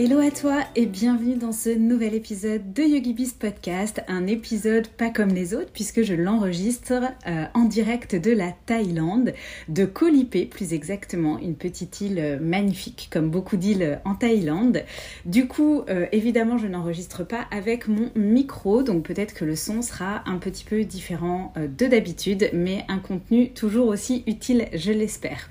[0.00, 5.10] Hello à toi et bienvenue dans ce nouvel épisode de YogiBiz Podcast, un épisode pas
[5.10, 9.34] comme les autres puisque je l'enregistre euh, en direct de la Thaïlande,
[9.68, 10.06] de Koh
[10.48, 14.84] plus exactement, une petite île euh, magnifique comme beaucoup d'îles en Thaïlande.
[15.24, 19.82] Du coup, euh, évidemment, je n'enregistre pas avec mon micro, donc peut-être que le son
[19.82, 25.50] sera un petit peu différent de d'habitude, mais un contenu toujours aussi utile, je l'espère.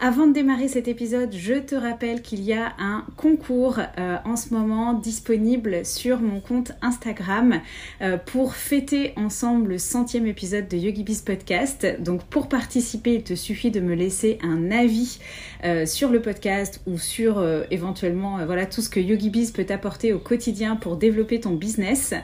[0.00, 4.36] Avant de démarrer cet épisode, je te rappelle qu'il y a un concours euh, en
[4.36, 7.60] ce moment disponible sur mon compte Instagram
[8.00, 11.84] euh, pour fêter ensemble le centième épisode de YogiBiz Podcast.
[11.98, 15.18] Donc pour participer, il te suffit de me laisser un avis
[15.64, 20.20] euh, sur le podcast ou sur éventuellement voilà tout ce que YogiBiz peut t'apporter au
[20.20, 22.14] quotidien pour développer ton business.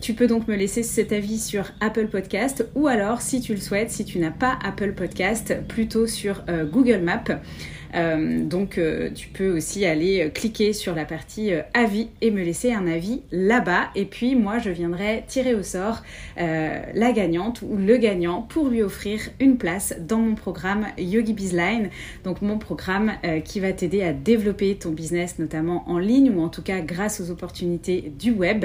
[0.00, 3.60] tu peux donc me laisser cet avis sur Apple Podcast ou alors si tu le
[3.60, 6.42] souhaites, si tu n'as pas Apple Podcast, plutôt sur
[6.72, 7.24] Google Maps.
[7.94, 12.42] Euh, donc euh, tu peux aussi aller euh, cliquer sur la partie avis et me
[12.42, 13.90] laisser un avis là-bas.
[13.94, 16.02] Et puis moi je viendrai tirer au sort
[16.36, 21.90] la gagnante ou le gagnant pour lui offrir une place dans mon programme Yogi Bizline.
[22.24, 23.12] Donc mon programme
[23.44, 27.20] qui va t'aider à développer ton business notamment en ligne ou en tout cas grâce
[27.20, 28.64] aux opportunités du web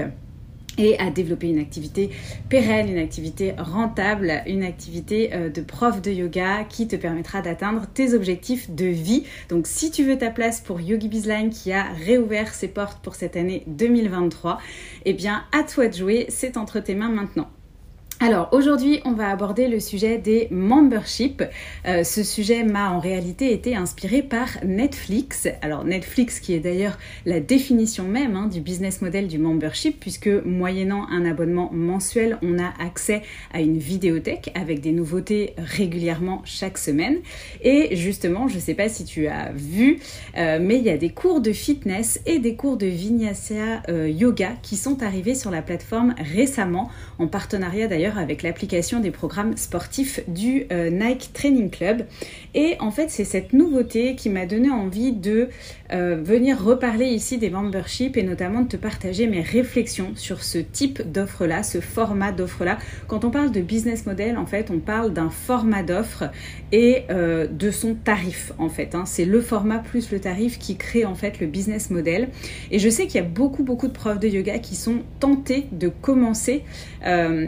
[0.77, 2.09] et à développer une activité
[2.49, 7.87] pérenne, une activité rentable, une activité euh, de prof de yoga qui te permettra d'atteindre
[7.93, 9.23] tes objectifs de vie.
[9.49, 13.15] Donc si tu veux ta place pour Yogi Bizline qui a réouvert ses portes pour
[13.15, 14.59] cette année 2023,
[15.05, 17.49] eh bien à toi de jouer, c'est entre tes mains maintenant.
[18.19, 21.43] Alors aujourd'hui, on va aborder le sujet des memberships.
[21.85, 25.47] Euh, ce sujet m'a en réalité été inspiré par Netflix.
[25.61, 26.97] Alors Netflix qui est d'ailleurs
[27.27, 32.57] la définition même hein, du business model du membership puisque moyennant un abonnement mensuel, on
[32.57, 33.21] a accès
[33.53, 37.17] à une vidéothèque avec des nouveautés régulièrement chaque semaine.
[37.61, 39.99] Et justement, je ne sais pas si tu as vu,
[40.37, 44.09] euh, mais il y a des cours de fitness et des cours de vinyasa euh,
[44.09, 46.89] yoga qui sont arrivés sur la plateforme récemment
[47.19, 52.05] en partenariat d'ailleurs avec l'application des programmes sportifs du euh, Nike Training Club.
[52.53, 55.49] Et en fait, c'est cette nouveauté qui m'a donné envie de
[55.91, 60.57] euh, venir reparler ici des memberships et notamment de te partager mes réflexions sur ce
[60.57, 62.77] type d'offre-là, ce format d'offre-là.
[63.07, 66.25] Quand on parle de business model, en fait, on parle d'un format d'offre
[66.71, 68.95] et euh, de son tarif, en fait.
[68.95, 69.03] Hein.
[69.05, 72.29] C'est le format plus le tarif qui crée en fait le business model.
[72.71, 75.67] Et je sais qu'il y a beaucoup, beaucoup de profs de yoga qui sont tentés
[75.71, 76.63] de commencer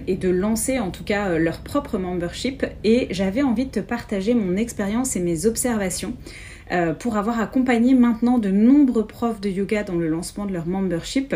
[0.08, 3.80] et de lancer en tout cas euh, leur propre membership et j'avais envie de te
[3.80, 6.14] partager mon expérience et mes observations
[6.72, 10.68] euh, pour avoir accompagné maintenant de nombreux profs de yoga dans le lancement de leur
[10.68, 11.36] membership.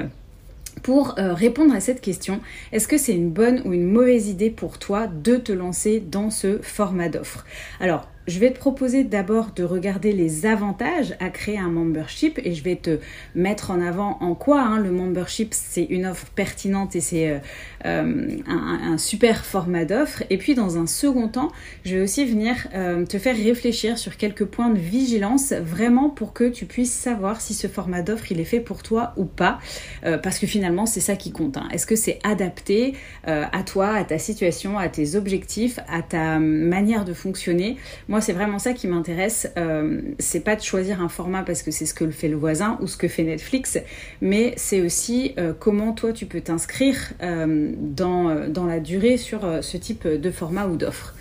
[0.82, 4.50] Pour euh, répondre à cette question, est-ce que c'est une bonne ou une mauvaise idée
[4.50, 7.46] pour toi de te lancer dans ce format d'offre?
[7.80, 12.54] Alors, je vais te proposer d'abord de regarder les avantages à créer un membership et
[12.54, 13.00] je vais te
[13.36, 17.40] mettre en avant en quoi hein, le membership c'est une offre pertinente et c'est euh,
[17.86, 20.24] euh, un, super format d'offre.
[20.30, 21.52] Et puis dans un second temps,
[21.84, 26.34] je vais aussi venir euh, te faire réfléchir sur quelques points de vigilance vraiment pour
[26.34, 29.60] que tu puisses savoir si ce format d'offre il est fait pour toi ou pas.
[30.02, 31.58] parce que finalement c'est ça qui compte.
[31.58, 31.68] Hein.
[31.72, 32.94] Est-ce que c'est adapté
[33.26, 37.78] à toi, à ta situation, à tes objectifs, à ta manière de fonctionner?
[38.14, 39.52] Moi, c'est vraiment ça qui m'intéresse.
[39.58, 42.78] Euh, c'est pas de choisir un format parce que c'est ce que fait le voisin
[42.80, 43.80] ou ce que fait Netflix,
[44.22, 49.78] mais c'est aussi euh, comment toi tu peux t'inscrire euh, dans la durée sur ce
[49.78, 51.16] type de format ou d'offre.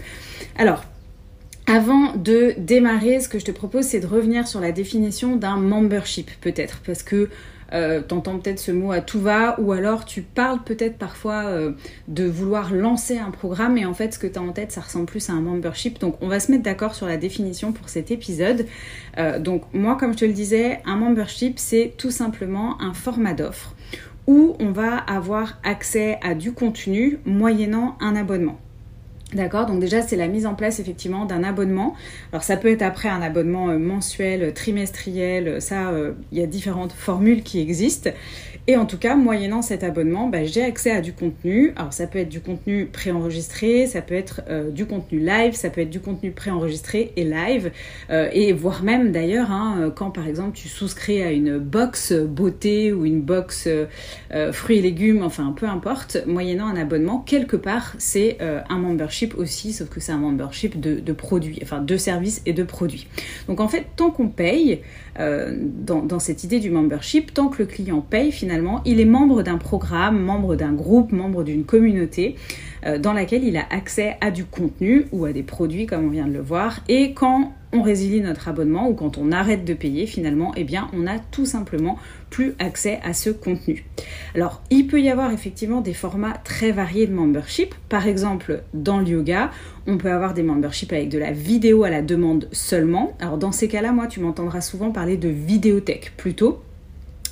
[0.58, 0.84] Alors,
[1.66, 5.56] avant de démarrer, ce que je te propose, c'est de revenir sur la définition d'un
[5.56, 7.30] membership, peut-être, parce que
[7.72, 11.72] euh, t'entends peut-être ce mot à tout va, ou alors tu parles peut-être parfois euh,
[12.08, 14.80] de vouloir lancer un programme, et en fait ce que tu as en tête, ça
[14.80, 15.98] ressemble plus à un membership.
[16.00, 18.66] Donc on va se mettre d'accord sur la définition pour cet épisode.
[19.18, 23.34] Euh, donc moi, comme je te le disais, un membership, c'est tout simplement un format
[23.34, 23.74] d'offre
[24.26, 28.58] où on va avoir accès à du contenu moyennant un abonnement.
[29.32, 31.94] D'accord, donc déjà c'est la mise en place effectivement d'un abonnement.
[32.32, 35.90] Alors ça peut être après un abonnement euh, mensuel, trimestriel, ça
[36.32, 38.10] il y a différentes formules qui existent.
[38.68, 41.72] Et en tout cas, moyennant cet abonnement, bah, j'ai accès à du contenu.
[41.74, 45.68] Alors ça peut être du contenu préenregistré, ça peut être euh, du contenu live, ça
[45.68, 47.72] peut être du contenu préenregistré et live,
[48.10, 52.12] euh, et voire même d'ailleurs, hein, euh, quand par exemple tu souscris à une box
[52.12, 53.68] beauté ou une box
[54.52, 59.72] fruits et légumes, enfin peu importe, moyennant un abonnement, quelque part c'est un membership aussi,
[59.72, 63.06] sauf que c'est un membership de, produits, enfin de services et de produits.
[63.48, 64.80] Donc en fait, tant qu'on paye,
[65.18, 68.51] dans cette idée du membership, tant que le client paye, finalement,
[68.84, 72.36] il est membre d'un programme, membre d'un groupe, membre d'une communauté
[72.84, 76.10] euh, dans laquelle il a accès à du contenu ou à des produits comme on
[76.10, 76.80] vient de le voir.
[76.88, 80.88] Et quand on résilie notre abonnement ou quand on arrête de payer finalement, eh bien
[80.92, 81.96] on a tout simplement
[82.28, 83.84] plus accès à ce contenu.
[84.34, 87.74] Alors il peut y avoir effectivement des formats très variés de membership.
[87.88, 89.50] Par exemple dans le yoga,
[89.86, 93.16] on peut avoir des memberships avec de la vidéo à la demande seulement.
[93.20, 96.62] Alors dans ces cas-là, moi tu m'entendras souvent parler de vidéothèque plutôt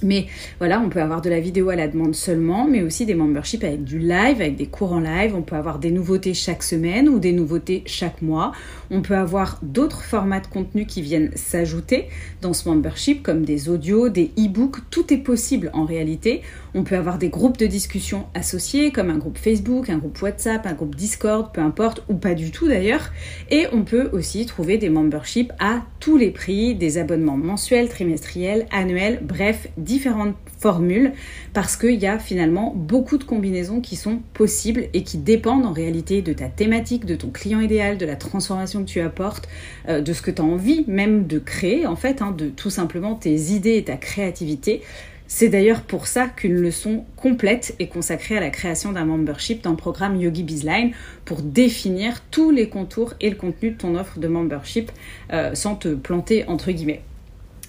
[0.02, 0.26] mais
[0.58, 3.64] voilà, on peut avoir de la vidéo à la demande seulement, mais aussi des memberships
[3.64, 5.34] avec du live, avec des cours en live.
[5.34, 8.52] On peut avoir des nouveautés chaque semaine ou des nouveautés chaque mois.
[8.90, 12.08] On peut avoir d'autres formats de contenu qui viennent s'ajouter
[12.42, 14.78] dans ce membership, comme des audios, des e-books.
[14.90, 16.42] Tout est possible en réalité.
[16.74, 20.66] On peut avoir des groupes de discussion associés, comme un groupe Facebook, un groupe WhatsApp,
[20.66, 23.10] un groupe Discord, peu importe, ou pas du tout d'ailleurs.
[23.50, 28.66] Et on peut aussi trouver des memberships à tous les prix, des abonnements mensuels, trimestriels,
[28.70, 31.12] annuels, bref, différentes formules,
[31.52, 35.72] parce qu'il y a finalement beaucoup de combinaisons qui sont possibles et qui dépendent en
[35.72, 39.48] réalité de ta thématique, de ton client idéal, de la transformation que tu apportes,
[39.88, 42.70] euh, de ce que tu as envie même de créer, en fait, hein, de tout
[42.70, 44.82] simplement tes idées et ta créativité.
[45.26, 49.70] C'est d'ailleurs pour ça qu'une leçon complète est consacrée à la création d'un membership dans
[49.70, 50.92] le programme Yogi Bizline
[51.24, 54.90] pour définir tous les contours et le contenu de ton offre de membership
[55.32, 57.02] euh, sans te planter entre guillemets.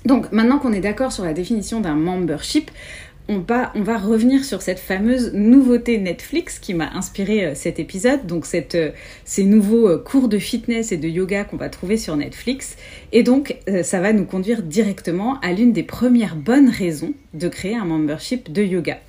[0.06, 2.72] Donc maintenant qu'on est d'accord sur la définition d'un membership,
[3.32, 8.46] on va, revenir sur cette fameuse nouveauté Netflix qui m'a inspiré euh, cet épisode, donc
[8.54, 8.92] euh,
[9.24, 12.76] ces nouveaux euh, cours de fitness et de yoga qu'on va trouver sur Netflix.
[13.12, 17.76] Et donc, ça va nous conduire directement à l'une des premières bonnes raisons de créer
[17.76, 19.00] un membership de yoga.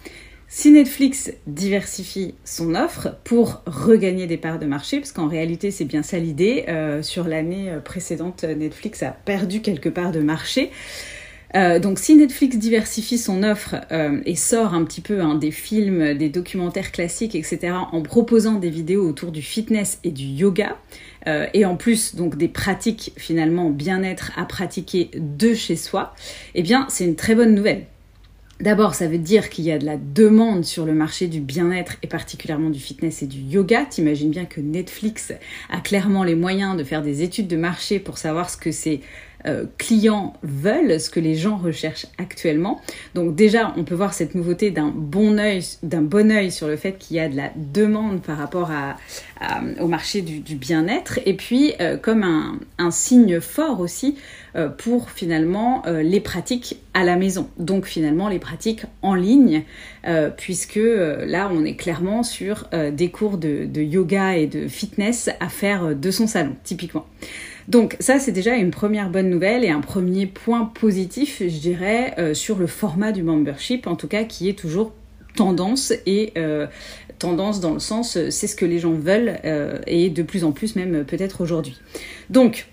[0.55, 5.87] Si Netflix diversifie son offre pour regagner des parts de marché, parce qu'en réalité c'est
[5.87, 6.67] bien ça l'idée,
[7.01, 10.71] sur l'année précédente Netflix a perdu quelques parts de marché,
[11.55, 15.51] euh, donc si Netflix diversifie son offre euh, et sort un petit peu hein, des
[15.51, 20.79] films, des documentaires classiques, etc., en proposant des vidéos autour du fitness et du yoga,
[21.27, 26.15] euh, et en plus donc des pratiques finalement bien-être à pratiquer de chez soi,
[26.55, 27.87] eh bien c'est une très bonne nouvelle.
[28.61, 31.97] D'abord, ça veut dire qu'il y a de la demande sur le marché du bien-être
[32.03, 33.85] et particulièrement du fitness et du yoga.
[33.87, 35.33] T'imagines bien que Netflix
[35.69, 39.01] a clairement les moyens de faire des études de marché pour savoir ce que c'est
[39.47, 42.81] euh, clients veulent, ce que les gens recherchent actuellement.
[43.15, 45.63] Donc déjà, on peut voir cette nouveauté d'un bon œil,
[46.51, 48.71] sur le fait qu'il y a de la demande par rapport
[49.81, 52.23] au marché du, bien-être, et puis euh, comme
[52.79, 54.17] un, signe fort aussi
[54.55, 57.49] euh, pour finalement les pratiques à la maison.
[57.59, 59.65] Donc finalement les pratiques en ligne,
[60.37, 65.95] puisque là on est clairement sur des cours de yoga et de fitness à faire
[65.97, 67.07] de son salon, typiquement.
[67.69, 72.15] Donc ça, c'est déjà une première bonne nouvelle et un premier point positif, je dirais,
[72.19, 74.93] euh, sur le format du membership, en tout cas, qui est toujours
[75.37, 76.67] tendance et euh,
[77.19, 79.39] tendance dans le sens, euh, c'est ce que les gens veulent
[79.87, 81.79] et de plus en plus même peut-être aujourd'hui.
[82.31, 82.67] Donc,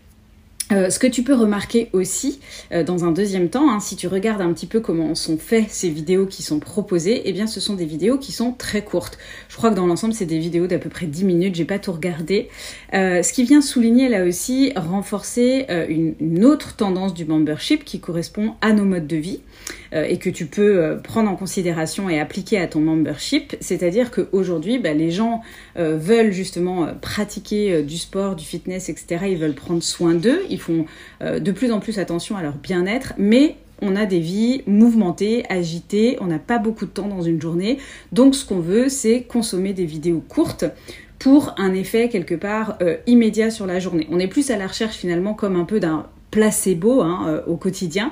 [0.72, 2.40] euh, ce que tu peux remarquer aussi
[2.72, 5.72] euh, dans un deuxième temps, hein, si tu regardes un petit peu comment sont faites
[5.72, 9.18] ces vidéos qui sont proposées, eh bien ce sont des vidéos qui sont très courtes.
[9.48, 11.80] Je crois que dans l'ensemble c'est des vidéos d'à peu près 10 minutes, j'ai pas
[11.80, 12.50] tout regardé.
[12.94, 18.00] Euh, ce qui vient souligner là aussi, renforcer une, une, autre tendance du membership qui
[18.00, 19.40] correspond à nos modes de vie
[19.92, 23.56] et que tu peux prendre en considération et appliquer à ton membership.
[23.60, 25.42] C'est-à-dire qu'aujourd'hui, bah, les gens
[25.76, 29.26] veulent justement pratiquer du sport, du fitness, etc.
[29.30, 30.86] Ils veulent prendre soin d'eux font
[31.24, 35.46] euh, de plus en plus attention à leur bien-être, mais on a des vies mouvementées,
[35.50, 37.80] agitées, on n'a pas beaucoup de temps dans une journée.
[38.12, 40.66] Donc ce qu'on veut, c'est consommer des vidéos courtes
[41.18, 44.08] pour un effet quelque part euh, immédiat sur la journée.
[44.12, 47.56] On est plus à la recherche finalement comme un peu d'un placebo hein, euh, au
[47.56, 48.12] quotidien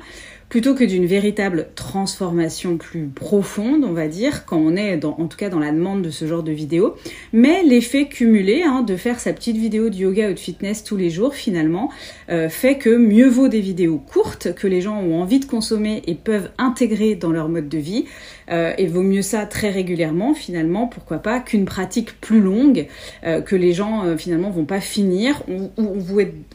[0.50, 5.38] plutôt que d'une véritable transformation plus profonde, on va dire, quand on est en tout
[5.38, 6.96] cas dans la demande de ce genre de vidéo.
[7.34, 10.96] Mais l'effet cumulé hein, de faire sa petite vidéo de yoga ou de fitness tous
[10.96, 11.89] les jours, finalement,
[12.30, 16.01] euh, fait que mieux vaut des vidéos courtes que les gens ont envie de consommer
[16.08, 18.06] et peuvent intégrer dans leur mode de vie.
[18.50, 22.88] Euh, et vaut mieux ça très régulièrement, finalement, pourquoi pas, qu'une pratique plus longue
[23.25, 25.70] euh, que les gens, finalement, vont pas finir ou,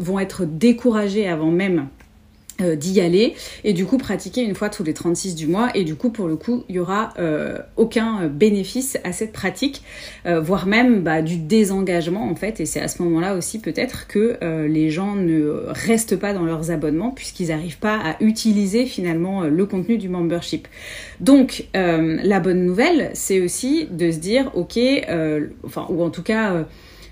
[0.01, 1.89] vont être découragés avant même
[2.61, 5.71] d'y aller et du coup pratiquer une fois tous les 36 du mois.
[5.75, 9.83] Et du coup pour le coup il y aura euh, aucun bénéfice à cette pratique
[10.27, 12.61] euh, voire même bah, du désengagement en fait.
[12.61, 16.45] Et c'est à ce moment là aussi peut-être que les gens ne restent pas dans
[16.45, 20.69] leurs abonnements puisqu'ils n'arrivent pas à utiliser finalement le contenu du membership.
[21.21, 24.79] Donc la bonne nouvelle c'est aussi de se dire ok
[25.65, 26.65] enfin ou en tout cas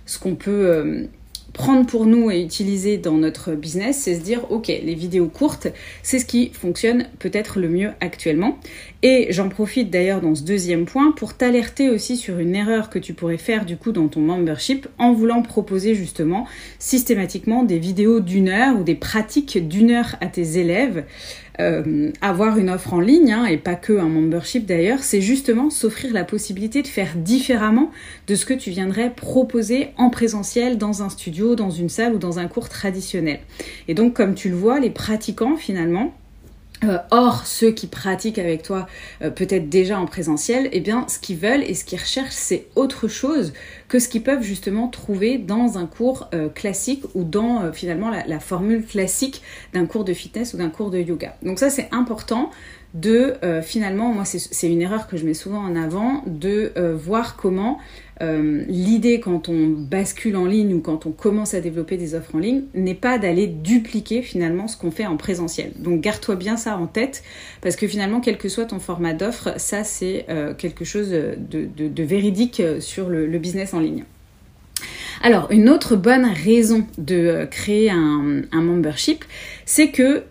[0.06, 1.08] ce qu'on peut
[1.52, 5.68] prendre pour nous et utiliser dans notre business, c'est se dire, ok, les vidéos courtes,
[6.02, 8.58] c'est ce qui fonctionne peut-être le mieux actuellement.
[9.02, 12.98] Et j'en profite d'ailleurs dans ce deuxième point pour t'alerter aussi sur une erreur que
[12.98, 16.46] tu pourrais faire du coup dans ton membership en voulant proposer justement
[16.78, 21.04] systématiquement des vidéos d'une heure ou des pratiques d'une heure à tes élèves.
[21.60, 25.68] Euh, avoir une offre en ligne, hein, et pas que un membership d'ailleurs, c'est justement
[25.68, 27.90] s'offrir la possibilité de faire différemment
[28.26, 32.18] de ce que tu viendrais proposer en présentiel dans un studio, dans une salle ou
[32.18, 33.40] dans un cours traditionnel.
[33.88, 36.14] Et donc comme tu le vois, les pratiquants finalement,
[36.82, 38.86] euh, or, ceux qui pratiquent avec toi
[39.22, 42.68] euh, peut-être déjà en présentiel, eh bien, ce qu'ils veulent et ce qu'ils recherchent, c'est
[42.74, 43.52] autre chose
[43.88, 48.40] que ce qu'ils peuvent justement trouver dans un cours euh, classique ou dans finalement la,
[48.40, 49.42] formule classique
[49.74, 51.36] d'un cours de fitness ou d'un cours de yoga.
[51.42, 52.50] Donc ça, c'est important
[52.94, 57.78] de finalement, moi, c'est une erreur que je mets souvent en avant, de voir comment
[58.22, 62.34] euh, l'idée quand on bascule en ligne ou quand on commence à développer des offres
[62.34, 65.72] en ligne n'est pas d'aller dupliquer finalement ce qu'on fait en présentiel.
[65.78, 67.22] Donc garde-toi bien ça en tête
[67.62, 72.02] parce que finalement quel que soit ton format d'offre, ça c'est euh, quelque chose de,
[72.02, 74.04] véridique sur le, business en ligne.
[75.22, 79.24] Alors, une autre bonne raison de euh, créer un membership,
[79.64, 80.24] c'est que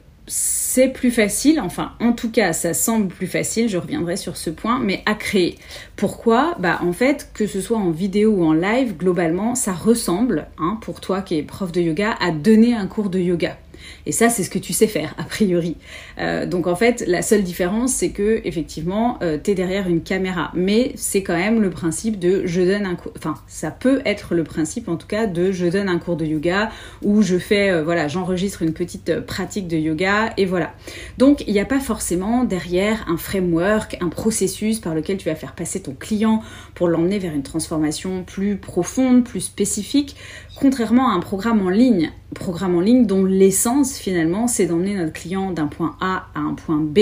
[0.71, 4.51] c'est plus facile, enfin en tout cas ça semble plus facile, je reviendrai sur ce
[4.51, 5.57] point, mais à créer.
[5.95, 6.55] Pourquoi?
[6.59, 10.77] Bah en fait, que ce soit en vidéo ou en live, globalement, ça ressemble, hein,
[10.81, 13.57] pour toi qui es prof de yoga, à donner un cours de yoga.
[14.05, 15.75] Et ça, c'est ce que tu sais faire, a priori.
[16.19, 20.01] Euh, donc en fait, la seule différence, c'est que effectivement, euh, tu es derrière une
[20.01, 20.51] caméra.
[20.53, 23.13] Mais c'est quand même le principe de je donne un cours.
[23.17, 26.25] Enfin, ça peut être le principe en tout cas de je donne un cours de
[26.25, 26.71] yoga
[27.01, 30.73] ou je fais, euh, voilà, j'enregistre une petite pratique de yoga et voilà.
[31.17, 35.35] Donc il n'y a pas forcément derrière un framework, un processus par lequel tu vas
[35.35, 36.41] faire passer ton client
[36.73, 40.15] pour l'emmener vers une transformation plus profonde, plus spécifique
[40.59, 45.13] contrairement à un programme en ligne, programme en ligne dont l'essence finalement c'est d'emmener notre
[45.13, 46.99] client d'un point A à un point B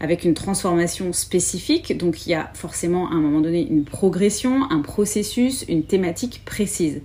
[0.00, 1.96] avec une transformation spécifique.
[1.96, 6.42] Donc il y a forcément à un moment donné une progression, un processus, une thématique
[6.44, 7.00] précise.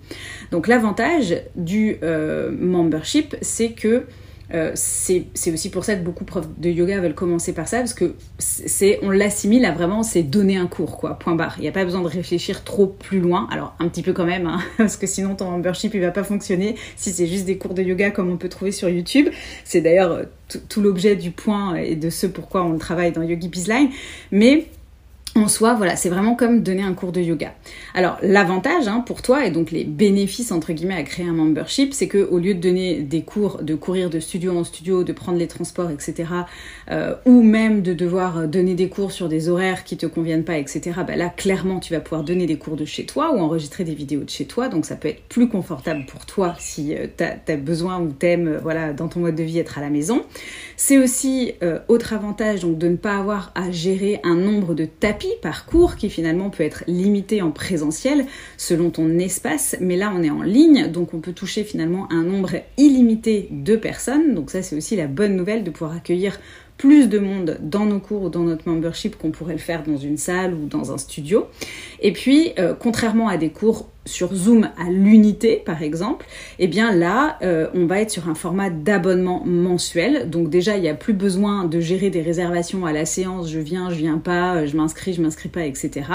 [0.51, 4.05] Donc l'avantage du euh, membership c'est que
[4.53, 6.25] euh, c'est aussi pour ça que beaucoup
[6.58, 10.58] de yoga veulent commencer par ça, parce que c'est on l'assimile à vraiment c'est donner
[10.58, 11.55] un cours, quoi, point barre.
[11.58, 14.25] Il n'y a pas besoin de réfléchir trop plus loin, alors un petit peu quand
[14.25, 17.58] même, hein, parce que sinon ton membership il va pas fonctionner si c'est juste des
[17.58, 19.29] cours de yoga comme on peut trouver sur YouTube.
[19.63, 20.24] C'est d'ailleurs euh,
[20.70, 23.89] tout l'objet du point et de ce pourquoi on travaille dans Yogi Bizline.
[24.31, 24.67] Mais
[25.35, 27.53] en soi, voilà, c'est vraiment comme donner un cours de yoga.
[27.93, 31.93] Alors l'avantage hein, pour toi et donc les bénéfices entre guillemets à créer un membership,
[31.93, 35.13] c'est que au lieu de donner des cours, de courir de studio en studio, de
[35.13, 36.29] prendre les transports, etc.,
[36.89, 40.57] euh, ou même de devoir donner des cours sur des horaires qui te conviennent pas,
[40.57, 40.91] etc.
[41.07, 43.95] Bah là, clairement, tu vas pouvoir donner des cours de chez toi ou enregistrer des
[43.95, 47.23] vidéos de chez toi, donc ça peut être plus confortable pour toi si euh, tu
[47.23, 50.23] as, besoin ou t'aimes, euh, voilà, dans ton mode de vie être à la maison.
[50.83, 51.53] C'est aussi
[51.89, 56.09] autre avantage donc de ne pas avoir à gérer un nombre de tapis parcours qui
[56.09, 58.25] finalement peut être limité en présentiel
[58.57, 62.23] selon ton espace, mais là on est en ligne, donc on peut toucher finalement un
[62.23, 64.33] nombre illimité de personnes.
[64.33, 66.39] Donc ça c'est aussi la bonne nouvelle de pouvoir accueillir
[66.77, 69.97] plus de monde dans nos cours ou dans notre membership qu'on pourrait le faire dans
[69.97, 71.45] une salle ou dans un studio.
[72.01, 76.25] Et puis, euh, contrairement à des cours sur Zoom à l'unité, par exemple,
[76.58, 80.29] eh bien là, euh, on va être sur un format d'abonnement mensuel.
[80.29, 83.60] Donc déjà, il n'y a plus besoin de gérer des réservations à la séance, je
[83.60, 86.08] viens, je viens pas, je m'inscris, je m'inscris pas, etc.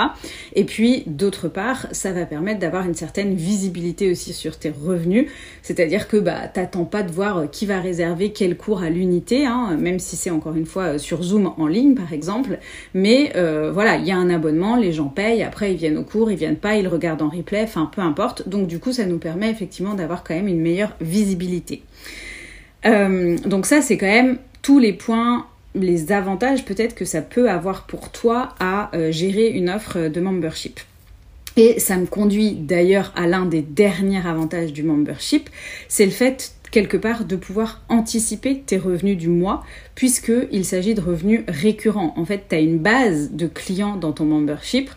[0.55, 5.31] Et puis, d'autre part, ça va permettre d'avoir une certaine visibilité aussi sur tes revenus.
[5.62, 9.76] C'est-à-dire que bah, t'attends pas de voir qui va réserver quel cours à l'unité, hein,
[9.78, 12.59] même si c'est encore une fois sur Zoom en ligne, par exemple.
[12.95, 16.30] Mais euh, voilà, il y a un abonnement, les gens payent, après viennent au cours,
[16.30, 18.49] ils viennent pas, ils regardent en replay, enfin peu importe.
[18.49, 21.83] Donc du coup, ça nous permet effectivement d'avoir quand même une meilleure visibilité.
[22.85, 27.50] Euh, donc ça, c'est quand même tous les points les avantages peut-être que ça peut
[27.50, 30.80] avoir pour toi à gérer une offre de membership.
[31.56, 35.49] Et ça me conduit d'ailleurs à l'un des derniers avantages du membership,
[35.88, 41.00] c'est le fait quelque part de pouvoir anticiper tes revenus du mois puisqu'il s'agit de
[41.00, 42.14] revenus récurrents.
[42.16, 44.90] En fait, tu as une base de clients dans ton membership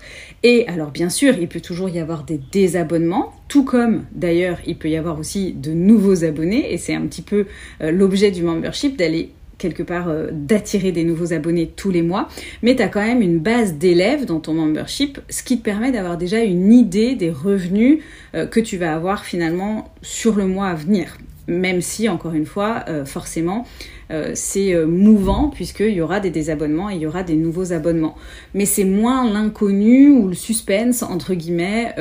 [0.43, 4.77] et alors bien sûr, il peut toujours y avoir des désabonnements, tout comme d'ailleurs il
[4.77, 7.45] peut y avoir aussi de nouveaux abonnés et c'est un petit peu
[7.81, 12.29] euh, l'objet du membership d'aller quelque part euh, d'attirer des nouveaux abonnés tous les mois,
[12.63, 15.91] mais tu as quand même une base d'élèves dans ton membership, ce qui te permet
[15.91, 17.99] d'avoir déjà une idée des revenus
[18.33, 21.17] euh, que tu vas avoir finalement sur le mois à venir
[21.49, 23.65] même si, encore une fois, euh, forcément,
[24.11, 27.73] euh, c'est euh, mouvant puisqu'il y aura des désabonnements et il y aura des nouveaux
[27.73, 28.15] abonnements.
[28.53, 31.95] Mais c'est moins l'inconnu ou le suspense, entre guillemets,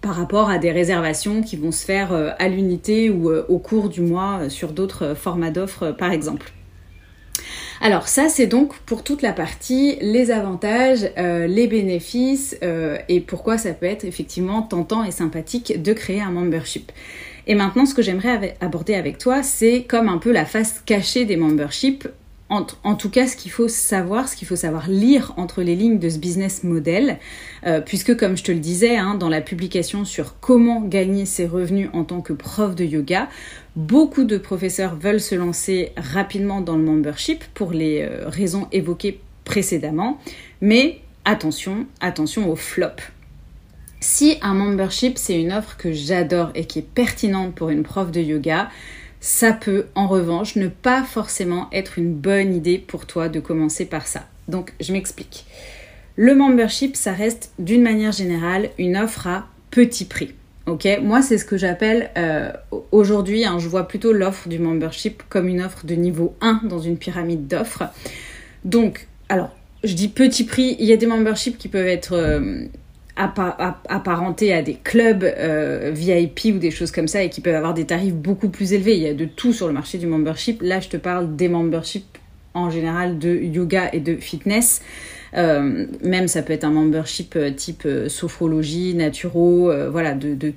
[0.00, 4.00] par rapport à des réservations qui vont se faire à l'unité ou au cours du
[4.00, 6.52] mois sur d'autres formats d'offres, par exemple.
[7.80, 12.58] Alors ça c'est donc pour toute la partie les avantages, les bénéfices
[13.08, 16.90] et pourquoi ça peut être effectivement tentant et sympathique de créer un membership.
[17.48, 21.24] Et maintenant, ce que j'aimerais aborder avec toi, c'est comme un peu la face cachée
[21.24, 22.06] des memberships.
[22.50, 25.98] En, tout cas, ce qu'il faut savoir, ce qu'il faut savoir lire entre les lignes
[25.98, 27.18] de ce business model,
[27.66, 31.46] euh, puisque comme je te le disais hein, dans la publication sur comment gagner ses
[31.46, 33.28] revenus en tant que prof de yoga,
[33.76, 39.20] beaucoup de professeurs veulent se lancer rapidement dans le membership pour les euh, raisons évoquées
[39.44, 40.18] précédemment,
[40.62, 42.96] mais attention, attention au flop.
[44.00, 48.12] Si un membership, c'est une offre que j'adore et qui est pertinente pour une prof
[48.12, 48.70] de yoga,
[49.20, 53.84] ça peut en revanche ne pas forcément être une bonne idée pour toi de commencer
[53.84, 54.26] par ça.
[54.46, 55.44] Donc je m'explique.
[56.14, 60.34] Le membership, ça reste d'une manière générale une offre à petit prix.
[60.66, 62.52] Ok, moi c'est ce que j'appelle euh,
[62.92, 66.78] aujourd'hui, hein, je vois plutôt l'offre du membership comme une offre de niveau 1 dans
[66.78, 67.84] une pyramide d'offres.
[68.64, 69.50] Donc, alors,
[69.82, 72.66] je dis petit prix, il y a des memberships qui peuvent être euh,
[73.18, 77.74] apparentés à des clubs euh, VIP ou des choses comme ça et qui peuvent avoir
[77.74, 78.96] des tarifs beaucoup plus élevés.
[78.96, 80.62] Il y a de tout sur le marché du membership.
[80.62, 82.18] Là, je te parle des memberships
[82.54, 84.82] en général de yoga et de fitness.
[85.36, 90.52] Euh, même ça peut être un membership euh, type sophrologie, naturo, voilà, de, de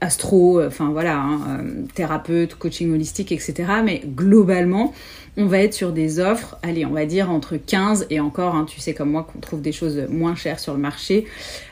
[0.00, 3.54] astro, enfin voilà, hein, thérapeute, coaching holistique, etc.
[3.84, 4.92] Mais globalement,
[5.36, 8.64] on va être sur des offres, allez, on va dire entre 15 et encore, hein,
[8.68, 11.26] tu sais comme moi qu'on trouve des choses moins chères sur le marché,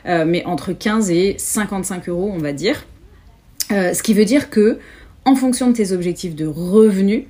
[0.05, 2.85] euh, mais entre 15 et 55 euros, on va dire.
[3.71, 4.77] Euh, ce qui veut dire que,
[5.25, 7.23] en fonction de tes objectifs de revenus,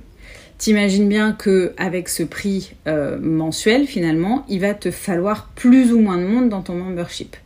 [0.58, 6.00] t'imagines bien que avec ce prix euh, mensuel, finalement, il va te falloir plus ou
[6.00, 7.36] moins de monde dans ton membership.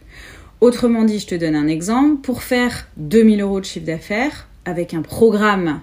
[0.61, 2.21] Autrement dit, je te donne un exemple.
[2.21, 5.81] Pour faire 2000 euros de chiffre d'affaires, avec un programme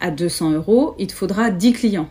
[0.00, 2.08] à 200 euros, il te faudra 10 clients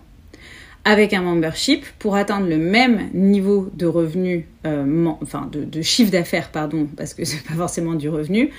[0.85, 5.11] avec un membership pour atteindre le même niveau de revenu, euh,
[5.51, 8.51] de, chiffre d'affaires, pardon, parce que c'est pas forcément du revenu,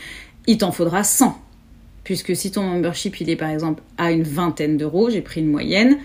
[0.46, 1.40] il t'en faudra 100.
[2.04, 5.50] Puisque si ton membership il est par exemple à une vingtaine d'euros, j'ai pris une
[5.50, 5.96] moyenne,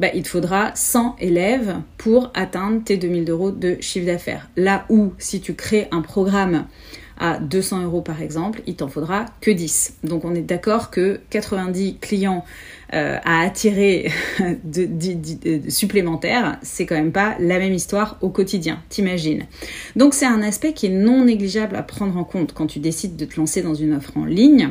[0.00, 4.48] bah, il te faudra 100 élèves pour atteindre tes 2000 euros de chiffre d'affaires.
[4.56, 6.66] Là où si tu crées un programme
[7.20, 9.98] à 200 euros par exemple, il t'en faudra que 10.
[10.04, 12.44] Donc on est d'accord que 90 clients
[12.94, 14.10] euh, à attirer
[14.64, 19.46] de, supplémentaires, c'est quand même pas la même histoire au quotidien, t'imagines?
[19.96, 23.16] Donc c'est un aspect qui est non négligeable à prendre en compte quand tu décides
[23.16, 24.70] de te lancer dans une offre en ligne.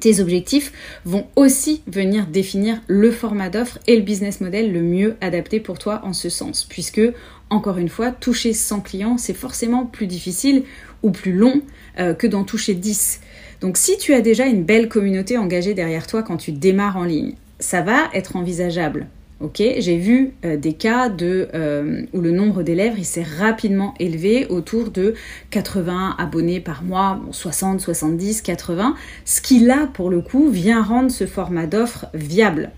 [0.00, 0.72] Tes objectifs
[1.04, 5.78] vont aussi venir définir le format d'offre et le business model le mieux adapté pour
[5.78, 7.02] toi en ce sens, puisque,
[7.50, 10.64] encore une fois, toucher 100 clients, c'est forcément plus difficile
[11.02, 11.62] ou plus long
[11.98, 13.20] euh, que d'en toucher 10.
[13.60, 17.04] Donc si tu as déjà une belle communauté engagée derrière toi quand tu démarres en
[17.04, 19.06] ligne, ça va être envisageable.
[19.42, 24.46] Ok, j'ai vu euh, des cas de, euh, où le nombre d'élèves s'est rapidement élevé
[24.46, 25.14] autour de
[25.50, 31.10] 80 abonnés par mois, 60, 70, 80, ce qui là pour le coup vient rendre
[31.10, 32.70] ce format d'offre viable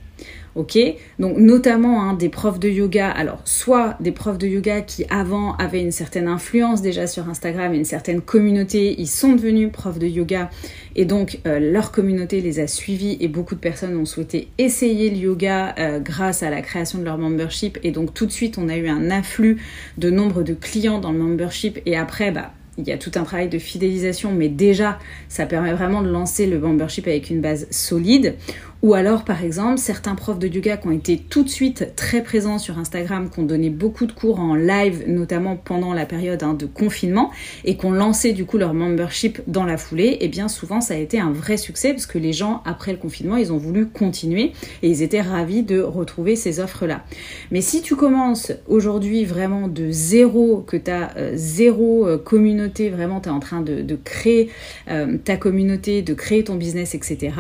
[0.55, 0.79] ok.
[1.19, 5.55] Donc notamment hein, des profs de yoga, alors soit des profs de yoga qui avant
[5.57, 9.99] avaient une certaine influence déjà sur Instagram et une certaine communauté, ils sont devenus profs
[9.99, 10.51] de yoga.
[10.97, 15.11] Et donc euh, leur communauté les a suivis et beaucoup de personnes ont souhaité essayer
[15.11, 17.79] le yoga euh, grâce à la création de leur membership.
[17.83, 19.61] Et donc tout de suite on a eu un afflux
[19.99, 21.81] de nombre de clients dans le membership.
[21.87, 25.73] Et après bah il y a tout un travail de fidélisation, mais déjà, ça permet
[25.73, 28.35] vraiment de lancer le membership avec une base solide.
[28.85, 32.23] Ou alors, par exemple, certains profs de yoga qui ont été tout de suite très
[32.23, 36.43] présents sur Instagram, qui ont donné beaucoup de cours en live, notamment pendant la période
[36.43, 37.31] hein, de confinement,
[37.65, 40.83] et qui ont lancé du coup leur membership dans la foulée, et eh bien souvent
[40.83, 43.57] ça a été un vrai succès parce que les gens, après le confinement, ils ont
[43.57, 47.07] voulu continuer et ils étaient ravis de retrouver ces offres-là.
[47.53, 52.91] Mais si tu commences aujourd'hui vraiment de zéro, que tu as euh, zéro euh, communauté,
[52.91, 54.51] vraiment tu es en train de, créer
[54.91, 57.33] euh, ta communauté, de créer ton business, etc.,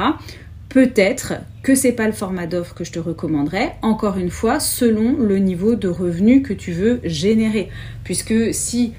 [0.74, 5.16] peut-être que c'est pas le format d'offre que je te recommanderais, encore une fois, selon
[5.16, 7.68] le niveau de revenus que tu veux générer.
[8.02, 8.92] Puisque si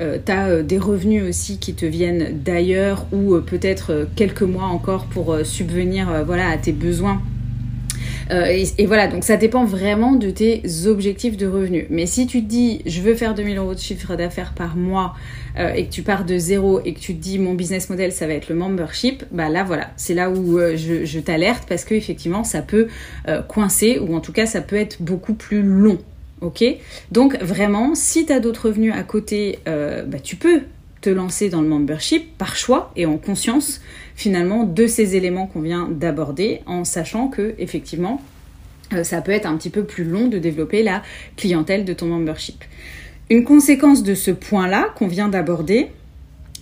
[0.00, 4.40] euh, tu as euh, des revenus aussi qui te viennent d'ailleurs ou euh, peut-être quelques
[4.40, 7.20] mois encore pour subvenir voilà, à tes besoins
[8.30, 11.86] et, voilà, donc ça dépend vraiment de tes objectifs de revenus.
[11.90, 15.14] Mais si tu te dis, je veux faire 2000 euros de chiffre d'affaires par mois
[15.58, 18.12] euh, et que tu pars de zéro et que tu te dis mon business model
[18.12, 21.84] ça va être le membership, bah là voilà, c'est là où euh, je, t'alerte parce
[21.84, 22.86] que effectivement ça peut
[23.26, 25.98] euh, coincer ou en tout cas ça peut être beaucoup plus long.
[26.40, 26.64] Ok?
[27.10, 30.60] Donc vraiment, si tu as d'autres revenus à côté, bah, tu peux
[31.00, 33.80] te lancer dans le membership par choix et en conscience
[34.16, 38.20] finalement de ces éléments qu'on vient d'aborder en sachant que effectivement
[39.02, 41.02] ça peut être un petit peu plus long de développer la
[41.36, 42.64] clientèle de ton membership.
[43.30, 45.88] Une conséquence de ce point-là qu'on vient d'aborder,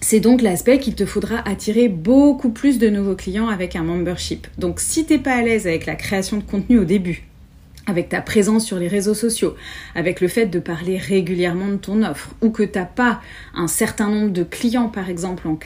[0.00, 4.48] c'est donc l'aspect qu'il te faudra attirer beaucoup plus de nouveaux clients avec un membership.
[4.58, 7.25] Donc si t'es pas à l'aise avec la création de contenu au début,
[7.86, 9.54] avec ta présence sur les réseaux sociaux,
[9.94, 13.20] avec le fait de parler régulièrement de ton offre, ou que tu n'as pas
[13.54, 15.56] un certain nombre de clients, par exemple en,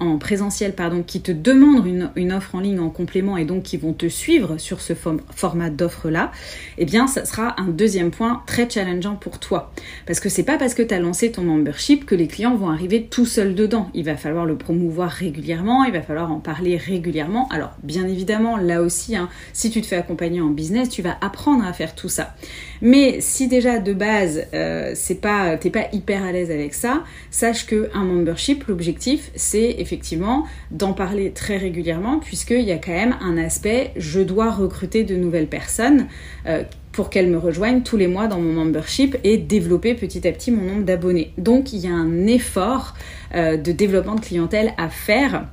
[0.00, 3.76] en présentiel, pardon, qui te demandent une, offre en ligne en complément et donc qui
[3.76, 6.30] vont te suivre sur ce format d'offre-là,
[6.78, 9.72] eh bien, ça sera un deuxième point très challengeant pour toi.
[10.06, 12.70] Parce que c'est pas parce que tu as lancé ton membership que les clients vont
[12.70, 13.90] arriver tout seuls dedans.
[13.94, 17.48] Il va falloir le promouvoir régulièrement, il va falloir en parler régulièrement.
[17.50, 21.16] Alors, bien évidemment, là aussi, hein, si tu te fais accompagner en business, tu vas
[21.20, 22.34] apprendre à faire tout ça.
[22.80, 27.04] Mais si déjà de base euh, c'est pas t'es pas hyper à l'aise avec ça,
[27.30, 32.92] sache que un membership, l'objectif c'est effectivement d'en parler très régulièrement puisqu'il y a quand
[32.92, 36.06] même un aspect je dois recruter de nouvelles personnes.
[36.46, 40.32] Euh, pour qu'elles me rejoignent tous les mois dans mon membership et développer petit à
[40.32, 41.32] petit mon nombre d'abonnés.
[41.38, 42.94] Donc il y a un effort
[43.34, 45.46] euh, de développement de clientèle à faire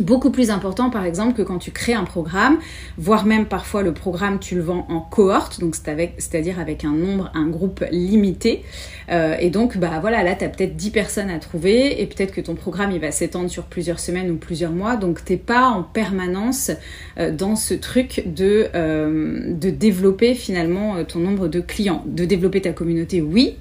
[0.00, 2.58] beaucoup plus important par exemple que quand tu crées un programme,
[2.98, 7.30] voire même parfois le programme tu le vends en cohorte, donc c'est-à-dire avec un nombre,
[7.34, 8.62] un groupe limité.
[9.10, 12.32] Euh, et donc bah voilà, là tu as peut-être 10 personnes à trouver et peut-être
[12.32, 15.66] que ton programme il va s'étendre sur plusieurs semaines ou plusieurs mois, donc t'es pas
[15.66, 16.70] en permanence
[17.18, 22.62] euh, dans ce truc de, euh, de développer finalement ton nombre de clients, de développer
[22.62, 23.56] ta communauté, oui,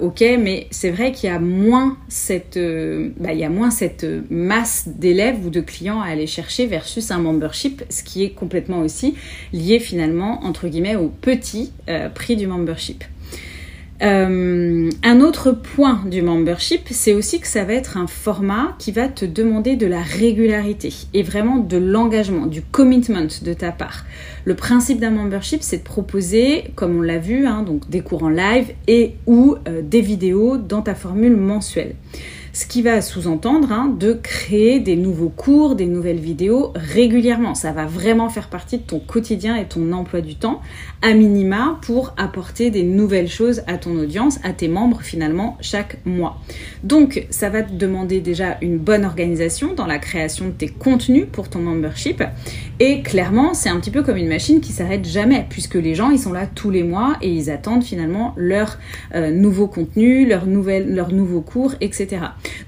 [0.00, 2.58] ok, mais c'est vrai qu'il y a moins cette,
[3.18, 7.18] bah, il y a moins cette masse d'élèves de clients à aller chercher versus un
[7.18, 9.14] membership, ce qui est complètement aussi
[9.52, 13.04] lié finalement entre guillemets au petit euh, prix du membership.
[14.02, 18.90] Euh, un autre point du membership, c'est aussi que ça va être un format qui
[18.90, 24.04] va te demander de la régularité et vraiment de l'engagement, du commitment de ta part.
[24.44, 28.24] Le principe d'un membership, c'est de proposer, comme on l'a vu, hein, donc des cours
[28.24, 31.94] en live et ou euh, des vidéos dans ta formule mensuelle
[32.52, 37.54] ce qui va sous-entendre hein, de créer des nouveaux cours, des nouvelles vidéos régulièrement.
[37.54, 40.60] Ça va vraiment faire partie de ton quotidien et ton emploi du temps,
[41.00, 45.98] à minima, pour apporter des nouvelles choses à ton audience, à tes membres finalement, chaque
[46.04, 46.40] mois.
[46.84, 51.26] Donc, ça va te demander déjà une bonne organisation dans la création de tes contenus
[51.32, 52.22] pour ton membership.
[52.80, 56.10] Et clairement, c'est un petit peu comme une machine qui s'arrête jamais, puisque les gens,
[56.10, 58.78] ils sont là tous les mois et ils attendent finalement leur
[59.14, 62.08] euh, nouveau contenu, leur nouveaux cours, etc.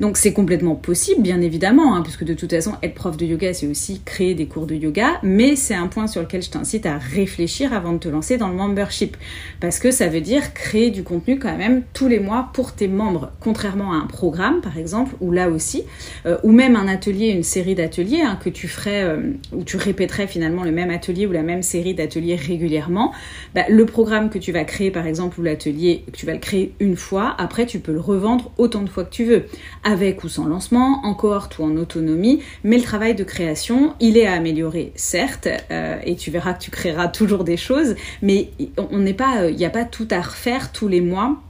[0.01, 3.53] Donc c'est complètement possible, bien évidemment, hein, puisque de toute façon, être prof de yoga,
[3.55, 6.87] c'est aussi créer des cours de yoga, mais c'est un point sur lequel je t'incite
[6.87, 9.17] à réfléchir avant de te lancer dans le membership,
[9.61, 12.89] parce que ça veut dire créer du contenu quand même tous les mois pour tes
[12.89, 15.85] membres, contrairement à un programme, par exemple, ou là aussi,
[16.27, 19.77] euh, ou même un atelier, une série d'ateliers hein, que tu ferais, euh, où tu
[19.95, 23.13] répéterais finalement le même atelier ou la même série d'ateliers régulièrement.
[23.55, 26.75] Bah, le programme que tu vas créer, par exemple, ou l'atelier, tu vas le créer
[26.81, 29.45] une fois, après tu peux le revendre autant de fois que tu veux.
[29.85, 34.19] Avec ou sans lancement, en cohorte ou en autonomie, mais le travail de création, il
[34.19, 38.51] est à améliorer, certes, euh, et tu verras que tu créeras toujours des choses, mais
[38.77, 41.41] on n'est pas, il n'y a pas tout à refaire tous les mois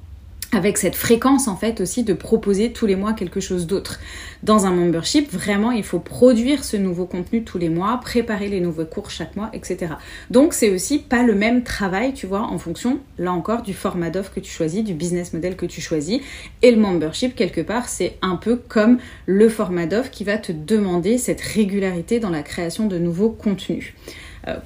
[0.54, 4.00] avec cette fréquence en fait aussi de proposer tous les mois quelque chose d'autre.
[4.42, 8.60] Dans un membership, vraiment, il faut produire ce nouveau contenu tous les mois, préparer les
[8.60, 9.94] nouveaux cours chaque mois, etc.
[10.30, 14.10] Donc c'est aussi pas le même travail, tu vois, en fonction, là encore, du format
[14.10, 16.20] d'offre que tu choisis, du business model que tu choisis.
[16.62, 20.52] Et le membership, quelque part, c'est un peu comme le format d'offre qui va te
[20.52, 23.94] demander cette régularité dans la création de nouveaux contenus.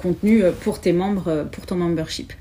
[0.03, 2.33] contenu pour tes membres, pour ton membership.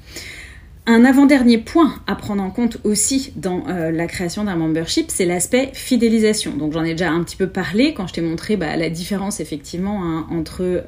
[0.90, 5.70] Un avant-dernier point à prendre en compte aussi dans la création d'un membership, c'est l'aspect
[5.74, 6.56] fidélisation.
[6.56, 9.42] Donc j'en ai déjà un petit peu parlé quand je t'ai montré bah, la différence
[9.42, 10.84] effectivement hein, entre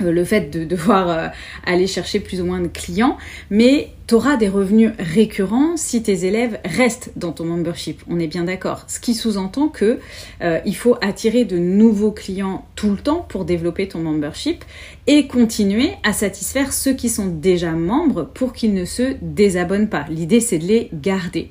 [0.00, 1.32] le fait de devoir
[1.66, 3.16] aller chercher plus ou moins de clients,
[3.50, 8.02] mais tu auras des revenus récurrents si tes élèves restent dans ton membership.
[8.08, 8.84] On est bien d'accord.
[8.88, 9.98] Ce qui sous-entend que
[10.40, 14.64] euh, il faut attirer de nouveaux clients tout le temps pour développer ton membership
[15.06, 20.06] et continuer à satisfaire ceux qui sont déjà membres pour qu'ils ne se désabonnent pas.
[20.08, 21.50] L'idée c'est de les garder.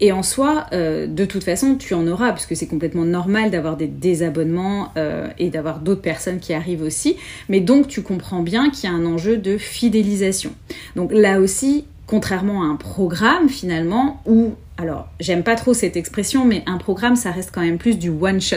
[0.00, 3.76] Et en soi, euh, de toute façon, tu en auras puisque c'est complètement normal d'avoir
[3.76, 7.16] des désabonnements euh, et d'avoir d'autres personnes qui arrivent aussi.
[7.50, 10.52] Mais donc tu comprends bien qu'il y a un enjeu de fidélisation.
[10.96, 16.44] Donc là aussi, contrairement à un programme finalement où, alors j'aime pas trop cette expression,
[16.44, 18.56] mais un programme ça reste quand même plus du one shot.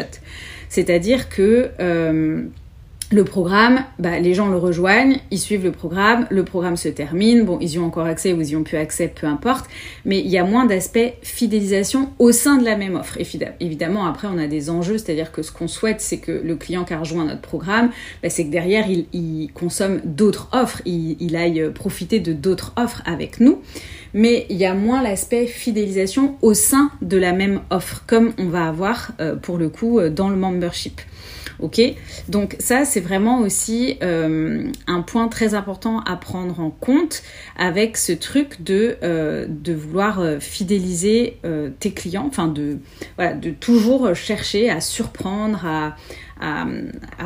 [0.69, 2.43] C'est-à-dire que euh,
[3.11, 7.43] le programme, bah, les gens le rejoignent, ils suivent le programme, le programme se termine,
[7.43, 9.65] bon, ils y ont encore accès ou ils y ont plus accès, peu importe,
[10.05, 13.17] mais il y a moins d'aspect fidélisation au sein de la même offre.
[13.59, 16.85] Évidemment, après, on a des enjeux, c'est-à-dire que ce qu'on souhaite, c'est que le client
[16.85, 17.89] qui a rejoint notre programme,
[18.23, 23.39] bah, c'est que derrière, il, consomme d'autres offres, il, aille profiter de d'autres offres avec
[23.39, 23.61] nous
[24.13, 28.49] mais il y a moins l'aspect fidélisation au sein de la même offre, comme on
[28.49, 30.99] va avoir euh, pour le coup euh, dans le membership.
[31.61, 31.79] Ok.
[32.27, 37.21] Donc ça, c'est vraiment aussi euh, un point très important à prendre en compte
[37.55, 41.37] avec ce truc de, euh, vouloir euh, fidéliser
[41.79, 42.77] tes clients, enfin de,
[43.19, 45.95] de toujours chercher à surprendre, à,
[46.41, 46.65] à,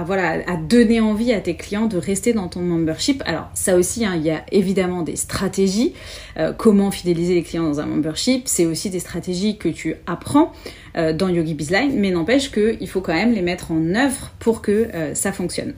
[0.03, 3.23] voilà, à donner envie à tes clients de rester dans ton membership.
[3.25, 5.93] Alors ça aussi, hein, il y a évidemment des stratégies.
[6.37, 10.51] Euh, comment fidéliser les clients dans un membership, c'est aussi des stratégies que tu apprends
[10.97, 14.61] euh, dans Yogi Bizline, mais n'empêche qu'il faut quand même les mettre en œuvre pour
[14.61, 15.73] que euh, ça fonctionne.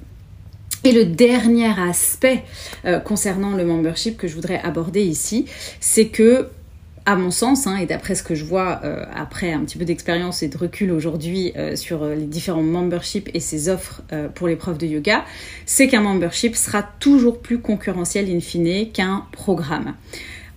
[0.84, 2.43] Et le dernier aspect
[3.04, 5.45] concernant le membership que je voudrais aborder ici,
[5.82, 6.50] c'est que
[7.08, 9.86] à mon sens, hein, et d'après ce que je vois euh, après un petit peu
[9.86, 14.02] d'expérience et de recul aujourd'hui euh, sur euh, les différents memberships et ses offres
[14.36, 15.24] pour les profs de yoga,
[15.65, 19.93] c'est qu'un membership sera toujours plus concurrentiel in fine qu'un programme.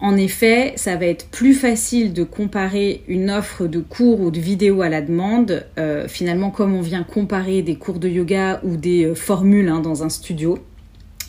[0.00, 4.40] En effet, ça va être plus facile de comparer une offre de cours ou de
[4.40, 5.66] vidéos à la demande,
[6.08, 10.08] finalement comme on vient comparer des cours de yoga ou des formules hein, dans un
[10.08, 10.58] studio.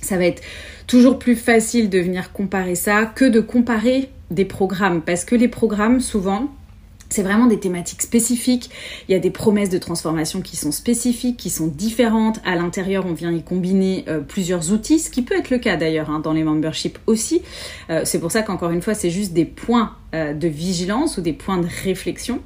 [0.01, 0.41] Ça va être
[0.87, 5.47] toujours plus facile de venir comparer ça que de comparer des programmes parce que les
[5.47, 6.49] programmes souvent
[7.11, 8.69] c'est vraiment des thématiques spécifiques.
[9.07, 12.39] Il y a des promesses de transformation qui sont spécifiques, qui sont différentes.
[12.45, 15.75] À l'intérieur, on vient y combiner euh, plusieurs outils, ce qui peut être le cas
[15.75, 17.41] d'ailleurs hein, dans les memberships aussi.
[17.89, 21.21] Euh, c'est pour ça qu'encore une fois, c'est juste des points euh, de vigilance ou
[21.21, 22.39] des points de réflexion.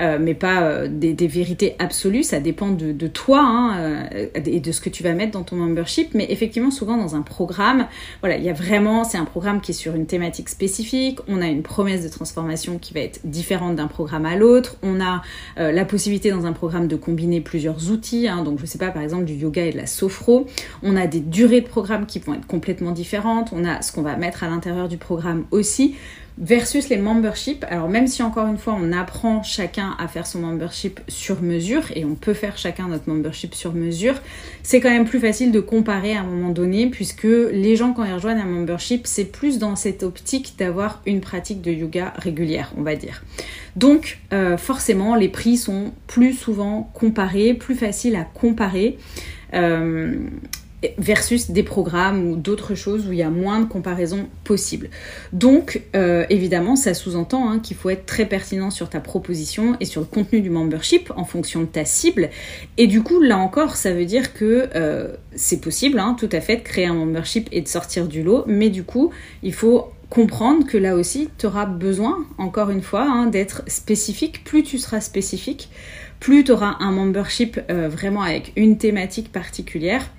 [0.00, 2.22] Euh, mais pas euh, des, vérités absolues.
[2.22, 3.78] Ça dépend de, toi hein,
[4.14, 6.14] euh, et de ce que tu vas mettre dans ton membership.
[6.14, 7.86] Mais effectivement, souvent dans un programme,
[8.20, 11.20] voilà, il y a vraiment, c'est un programme qui est sur une thématique spécifique.
[11.28, 14.76] On a une promesse de transformation qui va être différente d'un programme à l'autre.
[14.82, 15.22] On a
[15.56, 18.28] la possibilité dans un programme de combiner plusieurs outils.
[18.28, 18.42] Hein.
[18.42, 20.46] donc, je sais pas, par exemple, du yoga et de la sophro.
[20.82, 23.50] On a des durées de programme qui vont être complètement différentes.
[23.52, 25.94] On a ce qu'on va mettre à l'intérieur du programme aussi
[26.38, 27.64] versus les memberships.
[27.68, 31.84] Alors même si encore une fois on apprend chacun à faire son membership sur mesure
[31.94, 34.14] et on peut faire chacun notre membership sur mesure,
[34.62, 38.04] c'est quand même plus facile de comparer à un moment donné puisque les gens quand
[38.04, 42.72] ils rejoignent un membership c'est plus dans cette optique d'avoir une pratique de yoga régulière
[42.76, 43.22] on va dire.
[43.76, 48.98] Donc euh, forcément les prix sont plus souvent comparés, plus faciles à comparer.
[49.54, 50.14] Euh,
[50.98, 54.90] versus des programmes ou d'autres choses où il y a moins de comparaisons possibles.
[55.32, 59.84] Donc, euh, évidemment, ça sous-entend hein, qu'il faut être très pertinent sur ta proposition et
[59.84, 62.30] sur le contenu du membership en fonction de ta cible.
[62.78, 66.40] Et du coup, là encore, ça veut dire que euh, c'est possible, hein, tout à
[66.40, 69.10] fait, de créer un membership et de sortir du lot, mais du coup,
[69.42, 74.44] il faut comprendre que là aussi, tu auras besoin, encore une fois, hein, d'être spécifique.
[74.44, 75.70] Plus tu seras spécifique,
[76.20, 80.10] plus tu auras un membership euh, vraiment avec une thématique particulière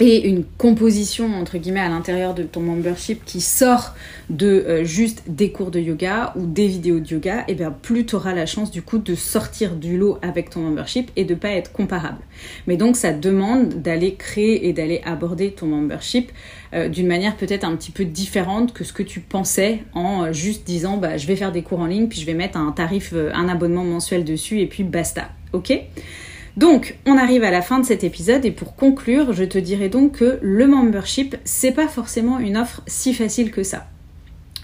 [0.00, 3.94] et une composition entre guillemets à l'intérieur de ton membership qui sort
[4.28, 7.70] de euh, juste des cours de yoga ou des vidéos de yoga, et eh bien
[7.70, 11.24] plus tu auras la chance du coup de sortir du lot avec ton membership et
[11.24, 12.18] de pas être comparable.
[12.66, 16.32] Mais donc ça demande d'aller créer et d'aller aborder ton membership
[16.72, 20.32] euh, d'une manière peut-être un petit peu différente que ce que tu pensais en euh,
[20.32, 22.72] juste disant bah je vais faire des cours en ligne puis je vais mettre un
[22.72, 25.28] tarif un abonnement mensuel dessus et puis basta.
[25.52, 25.72] OK?
[26.56, 29.88] Donc, on arrive à la fin de cet épisode et pour conclure, je te dirais
[29.88, 33.86] donc que le membership, c'est pas forcément une offre si facile que ça.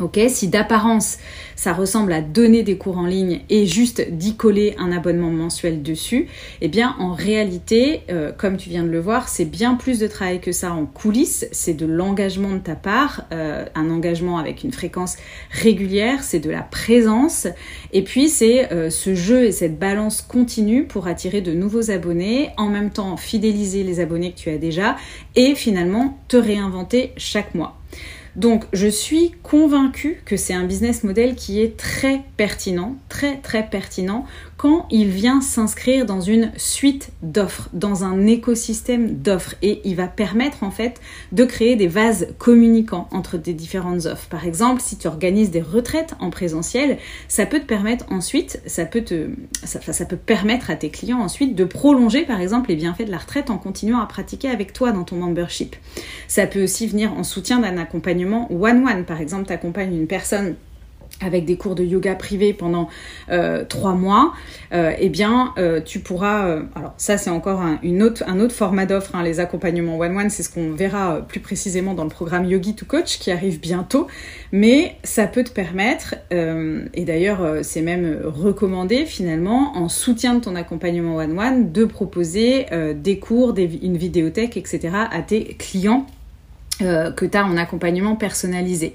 [0.01, 1.19] Ok, si d'apparence
[1.61, 5.83] ça ressemble à donner des cours en ligne et juste d'y coller un abonnement mensuel
[5.83, 6.27] dessus,
[6.63, 10.07] eh bien en réalité, euh, comme tu viens de le voir, c'est bien plus de
[10.07, 14.65] travail que ça en coulisses, c'est de l'engagement de ta part, euh, un engagement avec
[14.65, 15.19] une fréquence
[15.51, 17.47] régulière, c'est de la présence,
[17.93, 22.53] et puis c'est euh, ce jeu et cette balance continue pour attirer de nouveaux abonnés,
[22.57, 24.97] en même temps fidéliser les abonnés que tu as déjà,
[25.37, 27.80] et finalement te réinventer chaque mois.
[28.37, 33.69] Donc je suis convaincue que c'est un business model qui est très pertinent, très très
[33.69, 34.25] pertinent
[34.61, 40.07] quand il vient s'inscrire dans une suite d'offres, dans un écosystème d'offres et il va
[40.07, 41.01] permettre en fait
[41.33, 44.29] de créer des vases communicants entre des différentes offres.
[44.29, 48.85] Par exemple, si tu organises des retraites en présentiel, ça peut te permettre ensuite, ça
[48.85, 49.31] peut te
[49.65, 53.13] ça, ça peut permettre à tes clients ensuite de prolonger par exemple les bienfaits de
[53.13, 55.75] la retraite en continuant à pratiquer avec toi dans ton membership.
[56.29, 59.07] Ça peut aussi venir en soutien d'un accompagnement one-one.
[59.07, 60.57] Par exemple, tu accompagnes une personne
[61.21, 62.89] avec des cours de yoga privés pendant
[63.31, 64.33] euh, trois mois,
[64.73, 66.61] euh, eh bien, euh, tu pourras.
[66.75, 69.15] alors, ça, c'est encore un, une autre, un autre format d'offre.
[69.15, 72.87] Hein, les accompagnements one-one, c'est ce qu'on verra plus précisément dans le programme Yogi to
[72.87, 74.07] Coach qui arrive bientôt.
[74.53, 80.57] Mais ça peut te permettre, et d'ailleurs, c'est même recommandé finalement, en soutien de ton
[80.57, 84.91] accompagnement one-one, de proposer des cours, une vidéothèque, etc.
[85.11, 86.07] à tes clients
[86.81, 88.95] que tu as en accompagnement personnalisé.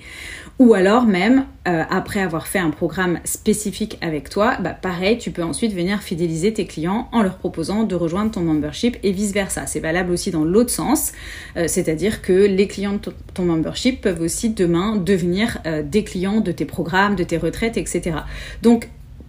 [0.58, 5.32] Ou alors même, euh, après avoir fait un programme spécifique avec toi, bah pareil, tu
[5.32, 9.68] peux ensuite venir fidéliser tes clients en leur proposant de rejoindre ton membership et vice-versa.
[9.68, 11.12] C'est valable aussi dans l'autre sens,
[11.58, 16.40] euh, c'est-à-dire que les clients de ton membership peuvent aussi demain devenir euh, des clients
[16.40, 18.20] de tes programmes, de tes retraites, etc.
[18.62, 18.88] Donc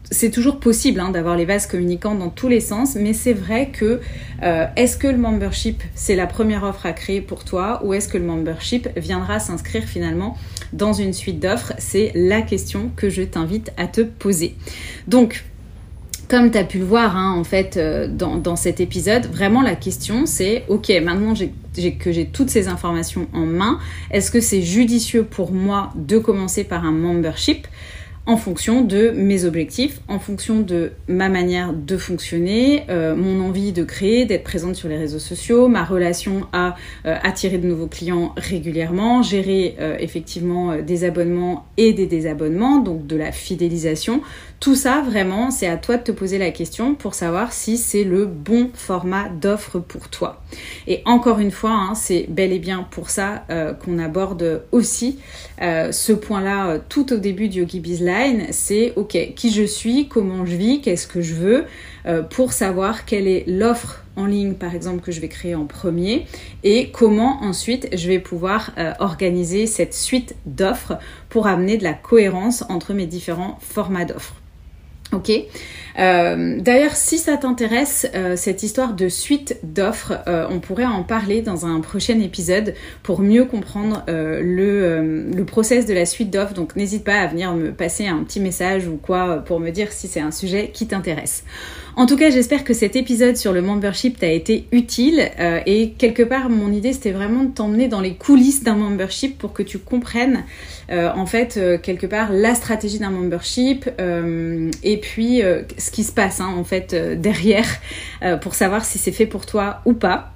[0.09, 3.71] c'est toujours possible hein, d'avoir les vases communicants dans tous les sens, mais c'est vrai
[3.71, 4.01] que
[4.77, 8.17] est-ce que le membership c'est la première offre à créer pour toi ou est-ce que
[8.17, 10.37] le membership viendra s'inscrire finalement
[10.73, 14.55] dans une suite d'offres C'est la question que je t'invite à te poser.
[15.07, 15.45] Donc,
[16.29, 19.77] comme tu as pu le voir hein, en fait euh, dans, cet épisode, vraiment la
[19.77, 23.79] question c'est ok maintenant que j'ai toutes ces informations en main,
[24.11, 27.69] est-ce que c'est judicieux pour moi de commencer par un membership?
[28.27, 33.73] En fonction de mes objectifs, en fonction de ma manière de fonctionner, euh, mon envie
[33.73, 36.75] de créer, d'être présente sur les réseaux sociaux, ma relation à
[37.07, 43.07] euh, attirer de nouveaux clients régulièrement, gérer euh, effectivement des abonnements et des désabonnements, donc
[43.07, 44.23] de la fidélisation.
[44.61, 48.05] Tout ça, vraiment, c'est à toi de te poser la question pour savoir si c'est
[48.05, 50.43] le bon format d'offre pour toi.
[50.87, 53.45] Et encore une fois, hein, c'est bel et bien pour ça
[53.85, 55.19] qu'on aborde aussi
[55.59, 60.57] ce point-là tout au début du Yogi Bizline c'est ok, qui je suis, comment je
[60.57, 61.65] vis, qu'est-ce que je veux,
[62.07, 65.67] euh, pour savoir quelle est l'offre en ligne, par exemple, que je vais créer en
[65.67, 66.27] premier,
[66.65, 70.99] et comment ensuite je vais pouvoir euh, organiser cette suite d'offres
[71.29, 74.35] pour amener de la cohérence entre mes différents formats d'offres.
[75.13, 75.31] Ok?
[75.99, 81.43] Euh, d'ailleurs, si ça t'intéresse, euh, cette histoire de suite d'offres, on pourrait en parler
[81.43, 82.75] dans un prochain épisode
[83.05, 86.55] pour mieux comprendre le, le process de la suite d'offres.
[86.55, 89.93] Donc, n'hésite pas à venir me passer un petit message ou quoi pour me dire
[89.93, 91.45] si c'est un sujet qui t'intéresse.
[91.97, 95.31] En tout cas, j'espère que cet épisode sur le membership t'a été utile
[95.65, 99.55] et quelque part, mon idée, c'était vraiment de t'emmener dans les coulisses d'un membership pour
[99.55, 100.45] que tu comprennes
[100.91, 103.89] en fait quelque part la stratégie d'un membership
[104.83, 105.43] et puis
[105.79, 107.67] ce qui se passe hein, en fait euh, derrière
[108.23, 110.33] euh, pour savoir si c'est fait pour toi ou pas.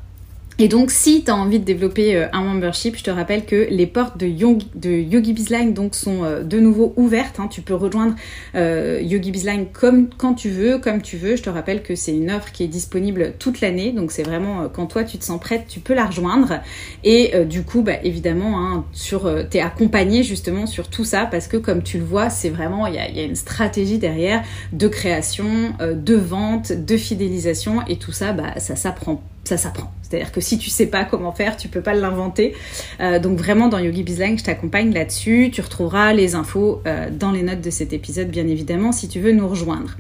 [0.63, 3.67] Et donc, si tu as envie de développer euh, un membership, je te rappelle que
[3.71, 7.41] les portes de, Yogi, de sont euh, de nouveau ouvertes.
[7.41, 7.49] Hein.
[7.51, 8.15] Tu peux rejoindre
[8.55, 11.37] euh, Yogi Bizline comme quand tu veux, comme tu veux.
[11.37, 13.93] Je te rappelle que c'est une offre qui est disponible toute l'année.
[13.93, 16.61] Donc, c'est vraiment quand toi tu te sens prête, tu peux la rejoindre.
[17.05, 21.57] Et du coup, bah, évidemment, hein, sur, t'es accompagné justement sur tout ça parce que
[21.57, 24.43] comme tu le vois, c'est vraiment, il y a, y a, une stratégie derrière
[24.75, 29.91] de création, de vente, de fidélisation et tout ça, bah, ça s'apprend ça s'apprend.
[30.03, 32.55] C'est-à-dire que si tu sais pas comment faire, tu peux pas l'inventer.
[33.01, 35.51] Euh, donc vraiment dans Yogi Bizline, je t'accompagne là-dessus.
[35.53, 39.21] Tu retrouveras les infos euh, dans les notes de cet épisode, bien évidemment, si tu
[39.21, 39.97] veux nous rejoindre.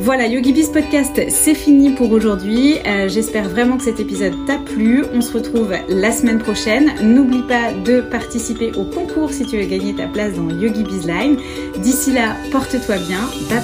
[0.00, 2.76] Voilà, Yogi Biz Podcast, c'est fini pour aujourd'hui.
[2.86, 5.04] Euh, j'espère vraiment que cet épisode t'a plu.
[5.12, 6.92] On se retrouve la semaine prochaine.
[7.02, 11.36] N'oublie pas de participer au concours si tu veux gagner ta place dans Yogi Bizline.
[11.78, 13.20] D'ici là, porte-toi bien.
[13.50, 13.60] Bye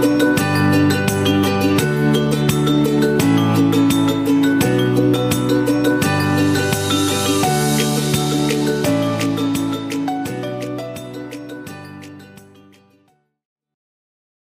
[0.00, 0.07] bye.